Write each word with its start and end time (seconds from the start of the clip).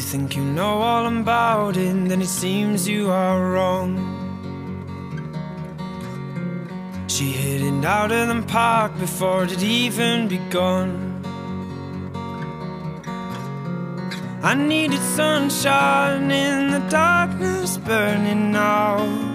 think 0.00 0.36
you 0.36 0.44
know 0.44 0.78
all 0.78 1.06
about 1.06 1.76
it, 1.76 2.08
then 2.08 2.22
it 2.22 2.28
seems 2.28 2.88
you 2.88 3.10
are 3.10 3.52
wrong. 3.52 3.90
She 7.08 7.30
hid 7.30 7.62
it 7.62 7.84
out 7.84 8.10
of 8.10 8.28
the 8.28 8.42
park 8.48 8.98
before 8.98 9.44
it 9.44 9.50
had 9.50 9.62
even 9.62 10.26
begun. 10.26 11.22
I 14.42 14.54
needed 14.54 15.00
sunshine 15.16 16.30
in 16.30 16.72
the 16.72 16.80
darkness 16.90 17.78
burning 17.78 18.54
out. 18.56 19.34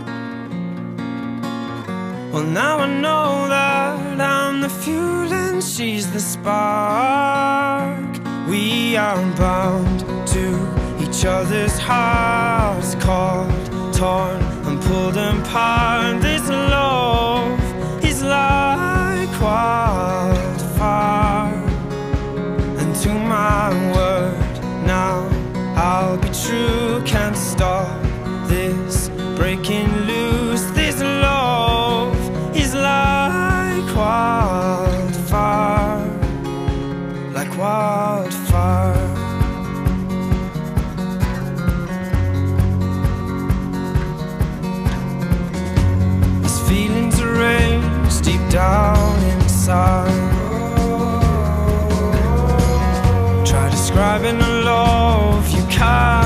Well, 2.32 2.44
now 2.44 2.80
I 2.80 2.88
know 2.88 3.48
that 3.48 4.22
I'm 4.22 4.62
the 4.62 4.70
fuel 4.70 5.34
and 5.34 5.64
she's 5.64 6.12
the 6.12 6.20
spark. 6.20 8.19
We 8.50 8.98
are 8.98 9.22
bound 9.36 10.00
to 10.30 10.46
each 11.00 11.24
other's 11.24 11.78
hearts, 11.78 12.96
caught, 12.96 13.94
torn, 13.94 14.42
and 14.66 14.82
pulled 14.82 15.18
apart. 15.18 16.20
This 16.20 16.50
love 16.50 17.60
is 18.04 18.24
like 18.24 19.30
wildfire, 19.40 20.34
and 22.80 22.96
to 23.04 23.10
my 23.14 23.70
word, 23.96 24.56
now 24.84 25.30
I'll 25.76 26.18
be 26.18 26.30
true. 26.30 27.04
Can't 27.06 27.38
stop 27.38 27.79
like 37.50 37.58
wildfire. 37.58 38.94
These 46.42 46.60
feelings 46.68 47.20
arranged 47.22 48.24
deep 48.24 48.42
down 48.50 49.24
inside. 49.34 50.10
Try 53.46 53.70
describing 53.70 54.40
a 54.42 54.50
love 54.64 55.50
you 55.50 55.64
can't 55.70 56.19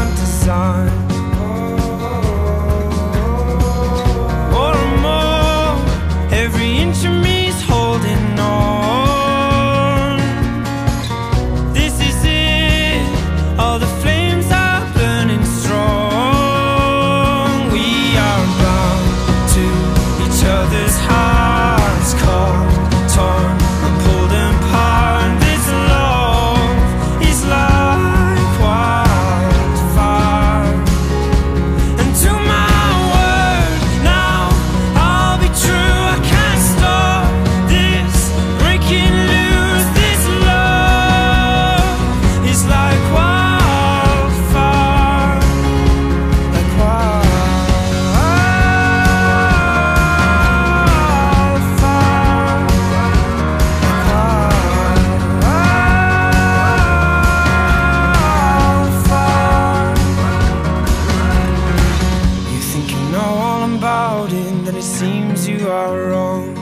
you 65.63 65.69
are 65.69 66.09
wrong. 66.09 66.55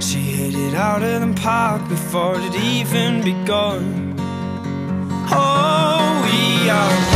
She 0.00 0.20
hit 0.20 0.54
it 0.54 0.74
out 0.74 1.02
of 1.02 1.20
the 1.20 1.40
park 1.40 1.88
before 1.88 2.36
it 2.38 2.54
even 2.54 3.22
begun. 3.22 4.14
Oh, 5.30 6.22
we 6.24 6.70
are. 6.70 7.07